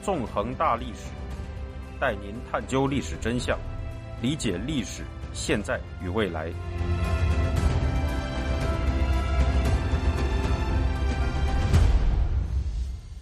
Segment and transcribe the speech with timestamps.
[0.00, 1.10] 纵横大历史，
[2.00, 3.58] 带您探究历史真相，
[4.22, 5.02] 理解历史
[5.34, 6.52] 现在与未来。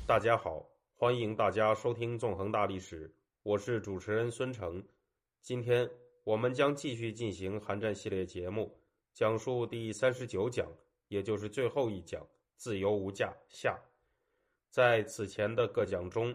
[0.07, 0.65] 大家好，
[0.95, 3.09] 欢迎大家收听《纵横大历史》，
[3.43, 4.83] 我是主持人孙成。
[5.41, 5.89] 今天
[6.25, 8.79] 我们将继续进行韩战系列节目，
[9.15, 10.67] 讲述第三十九讲，
[11.09, 12.25] 也就是最后一讲
[12.57, 13.77] “自由无价”下。
[14.71, 16.35] 在此前的各讲中，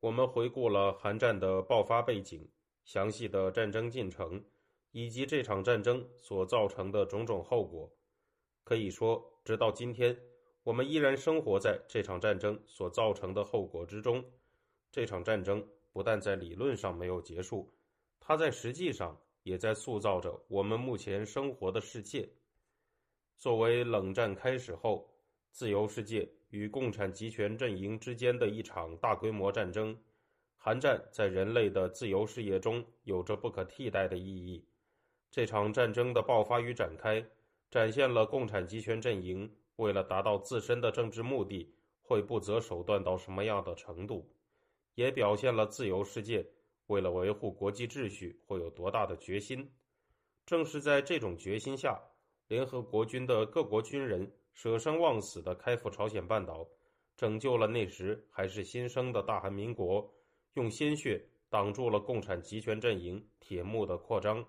[0.00, 2.48] 我们回顾了韩战的爆发背景、
[2.84, 4.44] 详细的战争进程，
[4.92, 7.92] 以及这场战争所造成的种种后果。
[8.64, 10.18] 可以说，直到今天。
[10.64, 14.22] 我们依然生活在这场战争所造成的后果之中。
[14.92, 17.72] 这场战争不但在理论上没有结束，
[18.20, 22.28] 它在实际上也在塑造着我们目前生活的世界。
[23.38, 25.10] 作为冷战开始后
[25.52, 29.98] 自由世界与共产集权阵营之间的一场大规模战争，
[30.56, 34.64] 韩战在人类的自由事业中有着不可替代的意义。
[35.30, 37.24] 这场战争的爆发与展开，
[37.70, 39.50] 展现了共产集权阵营。
[39.76, 44.28] 为了达到自身的政治目的，会不择手段到什么样的程度，
[44.96, 46.44] 也表现了自由世界
[46.88, 49.70] 为了维护国际秩序会有多大的决心。
[50.44, 52.00] 正是在这种决心下，
[52.48, 56.66] 联合国军的各国军人舍生忘死地开赴朝鲜半岛，
[57.16, 60.12] 拯救了那时还是新生的大韩民国，
[60.54, 64.44] 用鲜血挡住了共产集权阵营铁幕的扩张。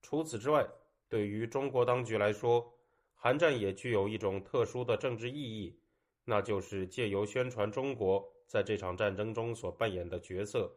[0.00, 0.66] 除此之外，
[1.10, 2.72] 对于中国当局来说，
[3.14, 5.78] 韩战也具有一种特殊的政治意义，
[6.24, 10.74] 那就是借由宣传中国在这场战争中所扮演的角色，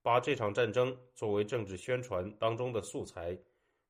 [0.00, 3.38] 把这场战争作为政治宣传当中的素材，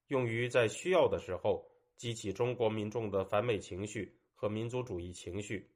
[0.09, 1.65] 用于在需要的时候
[1.97, 5.71] 激起中国民众的反美情绪和民族主义情绪。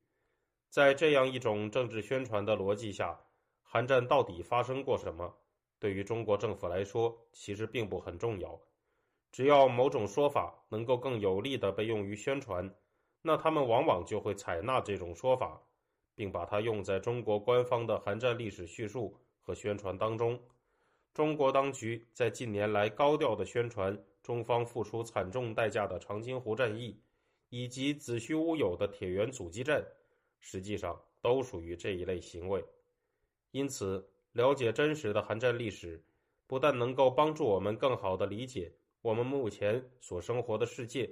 [0.69, 3.19] 在这样一种政治宣传的逻辑下，
[3.63, 5.35] 韩战到底发生过什么，
[5.79, 8.61] 对于中国政府来说其实并不很重要。
[9.31, 12.75] 只要某种说法能够更有力地被用于宣传，
[13.23, 15.63] 那他们往往就会采纳这种说法，
[16.15, 20.41] 并把它用在中国官方的韩战历史叙述和宣传当中。
[21.15, 27.01] 中国当局在近年来高调的宣传中方付出惨重代价的长津湖战役，
[27.49, 29.83] 以及子虚乌有的铁原阻击战，
[30.39, 32.63] 实际上都属于这一类行为。
[33.53, 36.05] 因此，了解真实的韩战历史，
[36.47, 38.71] 不但能够帮助我们更好地理解。
[39.01, 41.09] 我们目前所生活的世界，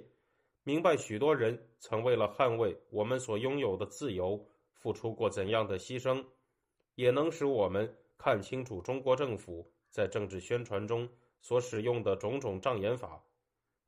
[0.61, 6.23] 明白许多人曾为了捍卫我们所拥有的自由，付出过怎样的牺牲，
[6.93, 11.09] 也能使我们看清楚中国政府在政治宣传中
[11.41, 13.23] 所使用的种种障眼法，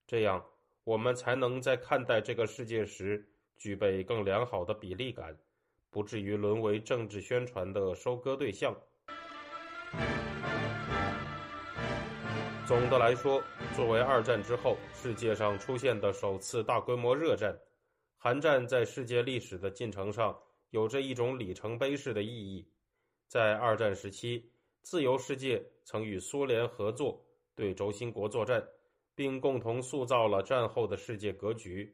[0.08, 0.44] 这样
[0.84, 5.38] 我们才能在看待这个世界时具备更良好的比例感，
[5.90, 8.76] 不至于沦为政治宣传的收割对象。
[12.66, 13.44] 总的来说，
[13.76, 17.60] 作为二战之后世界上出现的首次大规模热战，
[18.16, 20.40] 韩战在世界历史的进程上
[20.70, 22.72] 有着一种里程碑式的意义。
[23.28, 24.52] 在二战时期，
[24.84, 27.26] 自由世界曾与苏联合作
[27.60, 28.66] 对轴心国作战，
[29.16, 31.94] 并共同塑造了战后的世界格局。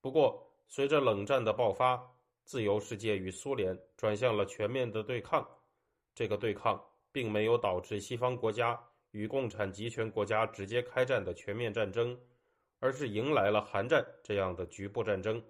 [0.00, 2.00] 不过，随着冷战的爆发，
[2.44, 5.44] 自由世界与苏联转向了全面的对抗。
[6.14, 8.80] 这个对抗并没有导致西方国家。
[9.10, 12.16] 与共产集权国家直接开战的全面战争，
[12.78, 15.42] 而是迎来了韩战这样的局部战争。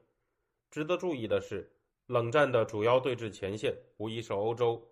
[0.70, 1.70] 值得注意的是，
[2.06, 4.90] 冷战的主要对峙前线无疑是欧洲，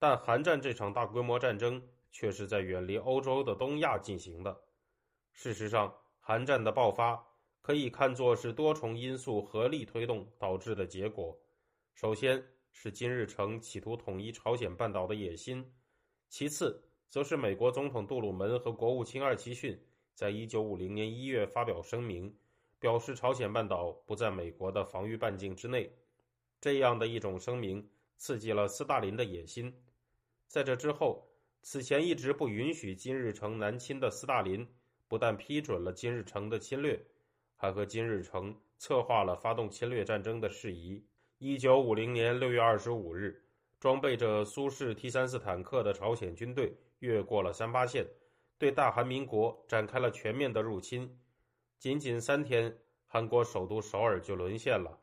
[0.00, 1.80] 但韩战这场大规模战争
[2.12, 4.56] 却是在远离欧洲的东亚进行的。
[5.32, 7.26] 事实上，韩战的爆发
[7.60, 11.36] 可以看作是多重因素合力推动导致的结果。
[11.94, 15.74] 首先是金日成企图统一朝鲜半岛的野心，
[16.28, 16.84] 其次。
[17.08, 19.78] 则是美国总统杜鲁门和国务卿二奇逊
[20.14, 22.34] 在一九五零年一月发表声明，
[22.78, 25.94] 表示朝鲜半岛不在美国的防御半径之内。
[26.58, 27.86] 这样的一种声明
[28.16, 29.84] 刺激了斯大林的野心。
[30.48, 31.28] 在这之后，
[31.62, 34.68] 此前一直不允许金日成南侵的斯大林，
[35.08, 37.00] 不但批准了金日成的侵略，
[37.56, 41.04] 还和金日成策划了发动侵略战争的事宜。
[41.38, 43.42] 一九五零年六月二十五日，
[43.80, 46.76] 装备着苏式 T 三四坦克的朝鲜军队。
[47.02, 48.06] 越过了三八线，
[48.58, 51.18] 对大韩民国展开了全面的入侵。
[51.80, 52.78] 仅仅三天，
[53.08, 55.00] 韩国首都首尔就沦陷了。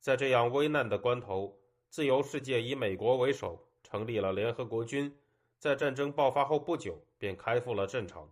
[0.00, 1.56] 在这样危难的关头，
[1.88, 5.16] 自由世界以美国为首成立了联合国军。
[5.60, 8.26] 在战争爆发后不久，便开赴了战场。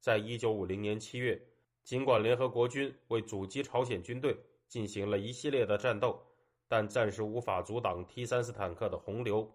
[0.00, 1.38] 在一九五零年七月，
[1.84, 4.34] 尽管联合国军为阻击朝鲜军队
[4.66, 6.18] 进行了一系列的战斗，
[6.66, 9.46] 但暂时无法阻挡 T 三四坦克的洪流。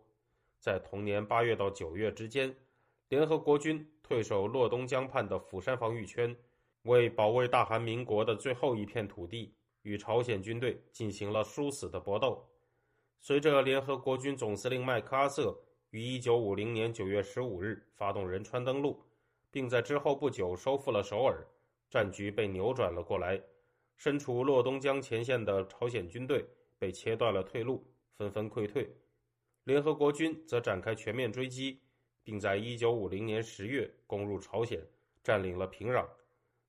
[0.59, 2.55] 在同年八月到九月之间，
[3.09, 6.37] 联合国军退守洛东江畔的釜山防御圈，
[6.83, 9.51] 为保卫大韩民国的最后一片土地，
[9.81, 12.47] 与朝鲜军队进行了殊死的搏斗。
[13.19, 15.59] 随着联合国军总司令麦克阿瑟
[15.95, 19.01] 于一九五零年九月十五日发动仁川登陆，
[19.49, 21.41] 并在之后不久收复了首尔，
[21.89, 23.41] 战局被扭转了过来。
[23.95, 26.45] 身处洛东江前线的朝鲜军队
[26.77, 27.81] 被切断了退路，
[28.17, 28.93] 纷纷溃退。
[29.63, 31.79] 联合国军则展开全面追击，
[32.25, 34.77] 并在一九五零年十月攻入朝鲜，
[35.23, 36.05] 占领了平壤。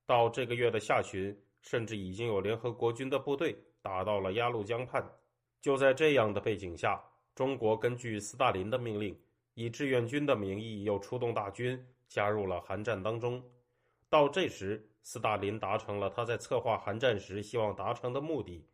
[0.07, 5.05] 到这个月的下旬，甚至已经有联合国军的部队打到了鸭绿江畔。
[5.61, 7.03] 就在这样的背景下，
[7.37, 9.15] 中国根据斯大林的命令，
[9.53, 13.45] 以志愿军的名义又出动大军加入了韩战当中。
[14.09, 18.67] 到这时，斯大林达成了他在策划韩战时希望达成的目的，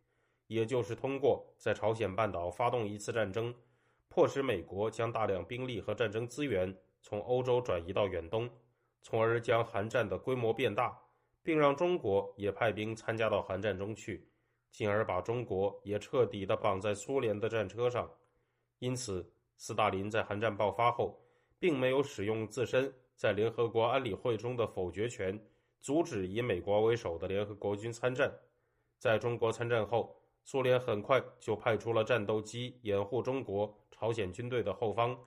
[0.47, 3.53] 也就是通过在朝鲜半岛发动一次战争，
[4.07, 8.49] 迫使美国将大量兵力和战争资源从欧洲转移到远东，
[9.01, 10.97] 从而将韩战的规模变大，
[11.43, 14.29] 并让中国也派兵参加到韩战中去。
[14.71, 18.09] 进而把中国也彻底地绑在苏联的战车上，
[18.83, 21.17] 因此，斯大林在韩战爆发后，
[21.57, 25.41] 并没有使用自身在联合国安理会中的否决权，
[25.79, 28.29] 阻止以美国为首的联合国军参战。
[28.99, 30.13] 在中国参战后，
[30.43, 35.17] 苏联很快就派出了战斗机掩护中国朝鲜军队的后方，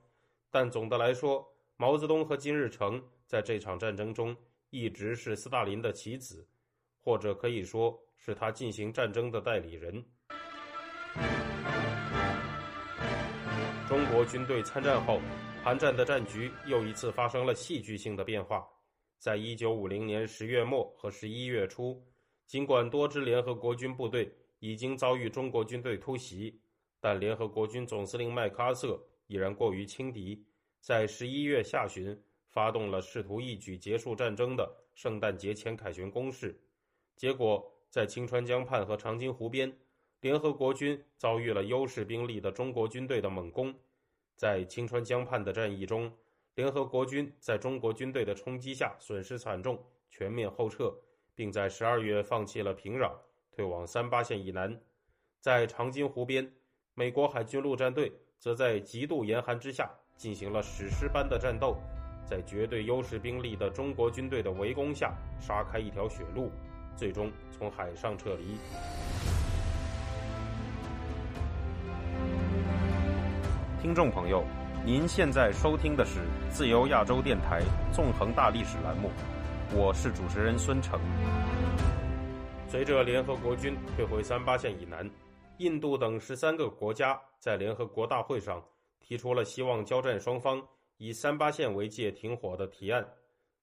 [0.51, 4.37] 但总的来说，毛泽东和金日成在这场战争中
[4.69, 6.47] 一直是斯大林的棋子，
[7.03, 7.99] 或者可以说。
[8.19, 10.05] 是他进行战争的代理人。
[13.89, 15.21] 中国军队参战后，
[15.63, 18.67] 韩战的战局又一次发生了戏剧性的变化。
[19.17, 22.05] 在一九五零年十月末和十一月初，
[22.49, 24.29] 尽管多支联合国军部队
[24.59, 26.61] 已经遭遇中国军队突袭，
[27.01, 30.45] 但联合国军总司令麦克阿瑟依然过于轻敌，
[30.81, 36.61] 在十一月下旬发动了试图一举结束战争的圣诞节前凯旋攻势，
[37.15, 37.73] 结果。
[37.89, 39.73] 在清川江畔和长津湖边，
[40.21, 43.75] 联合国军遭遇了优势兵力的中国军队的猛攻。
[44.37, 46.13] 在清川江畔的战役中，
[46.55, 49.79] 联合国军在中国军队的冲击下损失惨重，
[50.11, 50.95] 全面后撤，
[51.35, 53.13] 并在十二月放弃了平壤，
[53.53, 54.79] 退往三八线以南。
[55.41, 56.51] 在长津湖边，
[56.95, 61.77] 美国海军陆战队则在极度严寒之下进行了史诗般的战斗，
[62.27, 66.51] 在绝对优势兵力的中国军队的围攻下，杀开一条血路。
[66.97, 69.26] 最终从海上撤离。
[73.87, 74.45] 听众朋友，
[74.85, 76.19] 您现在收听的是
[76.51, 77.63] 自由亚洲电台
[77.93, 79.09] 纵横大历史栏目，
[79.73, 80.99] 我是主持人孙成。
[82.67, 85.09] 随着联合国军退回三八线以南，
[85.59, 88.61] 印度等十三个国家在联合国大会上
[88.99, 90.61] 提出了希望交战双方
[90.97, 93.07] 以三八线为界停火的提案，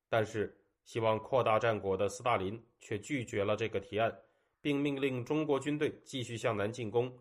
[0.07, 0.57] 但是。
[0.85, 4.13] 希望扩大战果的斯大林却拒绝了这个提案，
[4.61, 7.13] 并命令中国军队继续向南进攻。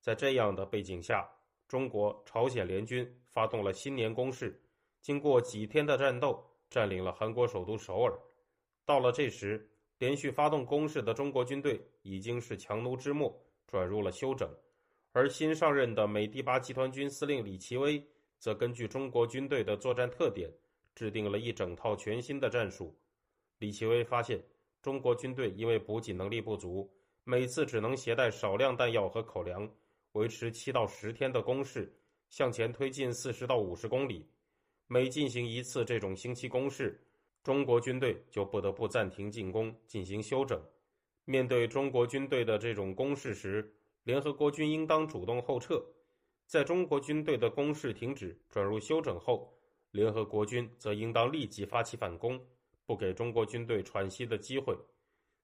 [0.00, 1.28] 在这样的背景下，
[1.68, 4.60] 中国朝鲜联军发动了新年攻势，
[5.00, 8.18] 经过几天的战斗，占领了韩国首都首尔。
[8.84, 14.48] 到了这时，连续发动攻势的中国军队已经是强弩之末，转入了休整。
[15.12, 18.02] 而新上任的美第八集团军司令李奇微，
[18.38, 20.50] 则根据中国军队的作战特点。
[20.94, 22.98] 制定了一整套全新的战术。
[23.58, 24.42] 李奇微发现，
[24.82, 26.90] 中国军队因为补给能力不足，
[27.22, 29.70] 每次只能携带少量弹药和口粮，
[30.18, 31.96] 维持七到十天的攻势，
[32.28, 34.28] 向前推进四十到五十公里。
[34.88, 37.00] 每进行一次这种星期攻势，
[37.42, 40.60] 中国军队就不得不暂停进攻，进行休整。
[41.24, 43.72] 面对中国军队的这种攻势时，
[44.02, 45.80] 联合国军应当主动后撤。
[46.46, 49.54] 在中国军队的攻势停止、转入休整后。
[49.90, 52.38] 联合国军则应当立即发起反攻，
[52.84, 54.76] 不给中国军队喘息的机会。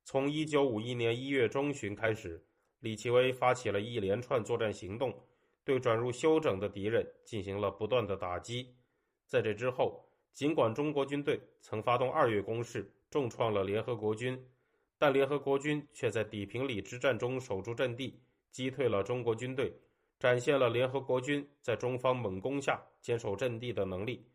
[0.04, 2.44] 从一九五一年一月中旬开始，
[2.84, 5.18] 李奇微发起了一连串作战行动，
[5.64, 8.74] 对转入休整的敌人进行了不断的打击。
[9.26, 14.38] 在这之后，尽管中国军队曾发动二月攻势，重创了联合国军，
[14.98, 19.74] 但联合国军却在底平里之战中守住阵地，击退了中国军队，
[20.18, 24.26] 展现了联合国军在中方猛攻下坚守阵地的能力。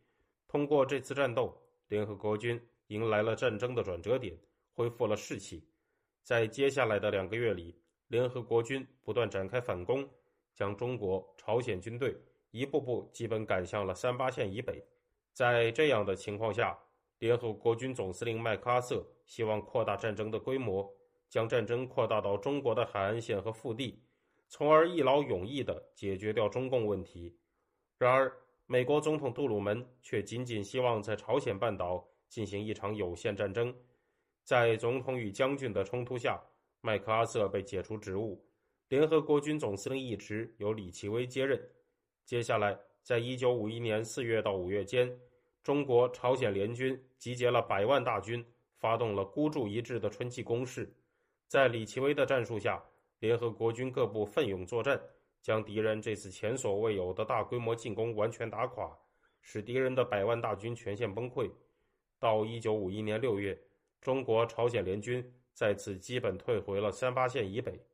[0.48, 1.56] 通过这次战斗，
[1.88, 4.36] 联合国军迎来了战争的转折点，
[4.74, 5.64] 恢复了士气。
[6.24, 7.76] 在接下来的两个月里，
[8.10, 10.08] 联合国军不断展开反攻，
[10.54, 12.18] 将中国、朝鲜军队
[12.52, 14.84] 一步步基本赶向了三八线以北。
[15.32, 16.78] 在这样的情况下，
[17.20, 20.92] 联合国军总司令麦克阿瑟希望扩大战争的规模，
[21.30, 24.02] 将战争扩大到中国的海岸线和腹地，
[24.48, 27.38] 从而一劳永逸地解决掉中共问题。
[28.00, 28.36] 然而，
[28.66, 33.76] 美国总统杜鲁门却仅仅希望在朝鲜半岛进行一场有限战争。
[34.44, 36.42] 在总统与将军的冲突下，
[36.82, 38.42] 麦克阿瑟被解除职务，
[38.88, 41.62] 联合国军总司令一职由李奇微接任。
[42.26, 45.20] 接下来，在一九五一年四月到五月间，
[45.62, 48.46] 中国朝鲜联军集结了百万大军，
[48.78, 50.90] 发动了孤注一掷的春季攻势。
[51.48, 52.82] 在李奇微的战术下，
[53.20, 55.02] 联合国军各部奋勇作战，
[55.42, 58.98] 将敌人这次前所未有的大规模进攻完全打垮，
[59.42, 61.52] 使敌人的百万大军全线崩溃。
[62.18, 63.60] 到一九五一年六月。
[64.02, 67.86] 中国朝鲜联军再次基本退回了三八线以北，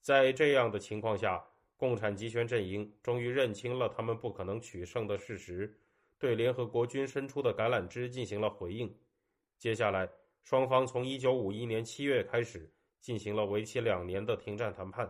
[0.00, 1.40] 在这样的情况下，
[1.76, 5.78] 共产集权阵营终于认清了他们不可能取胜的事实，
[6.18, 8.92] 对联合国军伸出的橄榄枝进行了回应。
[9.56, 10.10] 接下来，
[10.42, 12.68] 双方从一九五一年七月开始
[13.00, 15.08] 进行了为期两年的停战谈判。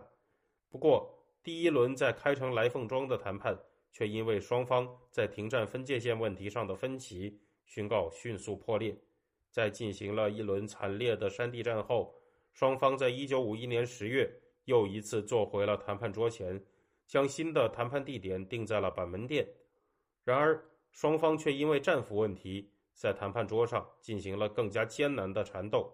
[0.69, 1.11] 不过，
[1.41, 3.59] 第一轮在开城来凤庄的谈判
[3.91, 8.95] 却因为双方在停战分界线问题上的分歧，宣告迅速破裂。
[9.49, 12.15] 在进行了一轮惨烈的山地战后，
[12.53, 14.29] 双方在一九五一年十月
[14.65, 16.63] 又一次坐回了谈判桌前，
[17.05, 19.47] 将新的谈判地点定在了板门店。
[20.23, 25.93] 然而，双方却因为战俘问题，在谈判桌上进行了更加艰难的缠斗。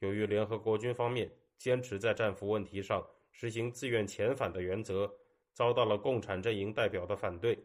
[0.00, 5.10] 由于联合国军方面坚持在战俘问题上实行自愿遣返的原则，
[5.52, 7.58] 遭到了共产阵营代表的反对，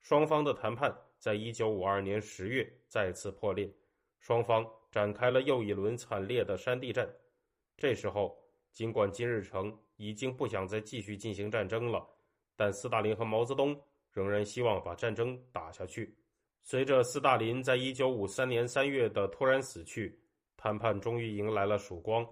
[0.00, 3.68] 双方的谈判在一九五二年十月再次破裂。
[4.22, 7.12] 双方展开了又一轮惨烈的山地战。
[7.76, 8.38] 这时候，
[8.72, 12.06] 尽管金日成已经不想再继续进行战争了，
[12.54, 13.76] 但斯大林和毛泽东
[14.12, 16.16] 仍然希望把战争打下去。
[16.62, 20.16] 随着斯大林在一九五三年三月的突然死去，
[20.56, 22.24] 谈判终于迎来了曙光。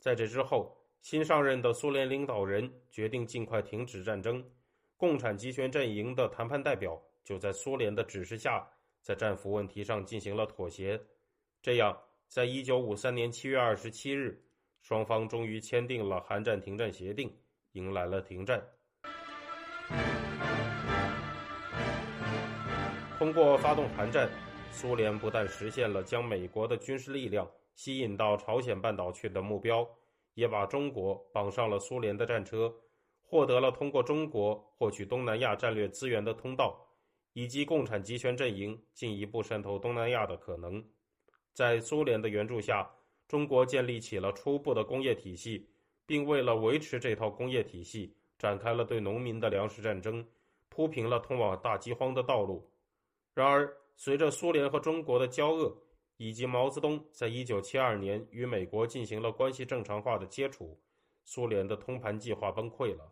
[0.00, 4.44] 在这之后，新上任的苏联领导人决定尽快停止战争。
[4.96, 8.68] 共产集权阵营的谈判代表就在苏联的指示下，
[9.00, 11.00] 在战俘问题上进行了妥协。
[11.66, 14.40] 这样，在一九五三年七月二十七日，
[14.82, 17.28] 双方终于签订了韩战停战协定，
[17.72, 18.64] 迎来了停战。
[23.18, 24.30] 通过发动韩战，
[24.70, 29.84] 苏联不但实现了将美国的军事力量吸引到朝鲜半岛去的目标，
[30.34, 32.72] 也把中国绑上了苏联的战车，
[33.20, 36.78] 获得了通过中国获取东南亚战略资源的通道，
[37.32, 40.88] 以及共产集权阵营进一步渗透东南亚的可能。
[41.56, 42.86] 在苏联的援助下，
[43.26, 45.66] 中国建立起了初步的工业体系，
[46.04, 50.22] 并为了维持这套工业体系，展开了对农民的粮食战争，
[50.68, 52.70] 铺平了通往大饥荒的道路。
[53.32, 55.74] 然而，随着苏联和中国的交恶，
[56.18, 60.78] 以及毛泽东在一九七二年与美国进行了关系正常化的接触，
[61.24, 63.10] 苏联的通盘计划崩溃了。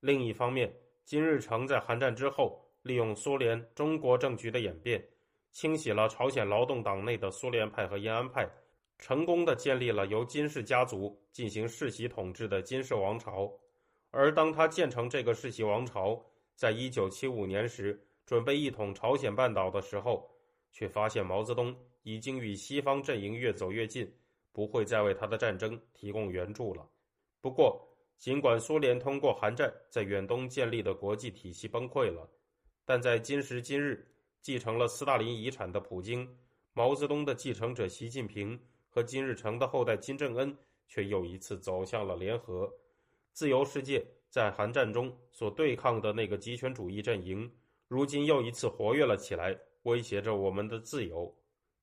[0.00, 0.70] 另一方面，
[1.06, 5.02] 金日成在韩战之后，利用苏联中国政局的演变。
[5.56, 8.46] 清洗了朝鲜劳动党内的苏联派和延安派，
[8.98, 13.50] 成功的建立了由金氏家族进行世袭统治的金氏王朝。
[14.10, 16.22] 而当他建成这个世袭王朝，
[16.54, 20.30] 在一九七五年时准备一统朝鲜半岛的时候，
[20.72, 24.14] 却发现毛泽东已经与西方阵营越走越近，
[24.52, 26.86] 不会再为他的战争提供援助了。
[27.40, 27.82] 不过，
[28.18, 32.28] 尽管苏联通过韩战在远东建立的国际体系崩溃了，
[32.84, 34.06] 但在今时今日。
[34.46, 36.38] 继承了斯大林遗产的普京、
[36.72, 38.56] 毛泽东的继承者习近平
[38.88, 42.72] 和金日成的后代金正恩，却又一次走向了联合。
[43.32, 47.52] 自由世界在韩战中所对抗的那个极权主义阵营，
[47.88, 51.36] 如今又一次活跃了起来，威胁着我们的自由。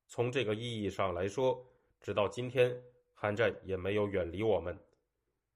[0.08, 1.62] 从这个意义上来说，
[2.00, 2.82] 直到今天，
[3.14, 4.80] 韩战也没有远离我们。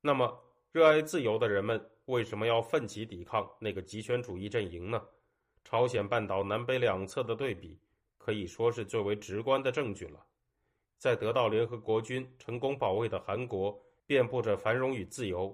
[0.01, 0.37] 那么，
[0.73, 5.01] 热爱自由的人们为什么要奋起抵抗那个极权主义阵营呢？
[5.69, 7.77] 朝鲜半岛南北两侧的对比，
[8.17, 10.25] 可以说是最为直观的证据了。
[10.97, 15.53] 在得到联合国军成功保卫的韩国，遍布着繁荣与自由；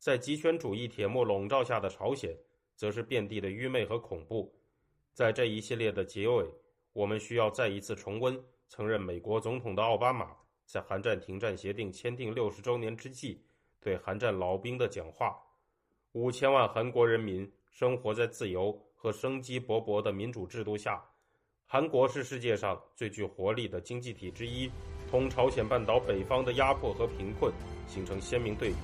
[0.00, 2.36] 在极权主义铁幕笼罩下的朝鲜，
[2.74, 4.52] 则是遍地的愚昧和恐怖。
[5.12, 6.44] 在这一系列的结尾，
[6.92, 13.44] 我们需要再一次重温曾任美国总统的奥巴马在韩战停战协定签订六十周年之际
[13.78, 15.40] 对韩战老兵的讲话：
[16.10, 18.80] 五千万韩国人民生活在自由。
[19.02, 21.02] 和生机勃勃的民主制度下，
[21.66, 24.70] 韩国是世界上最具活力的经济体之一，
[25.10, 27.52] 同朝鲜半岛北方的压迫和贫困
[27.88, 28.76] 形成鲜明对比。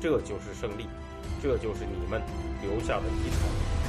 [0.00, 0.86] 这就是胜利，
[1.42, 2.22] 这就是你们
[2.62, 3.81] 留下的遗产。